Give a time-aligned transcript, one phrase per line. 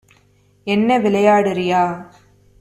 [0.67, 1.83] என்ன விளையாடுறியா?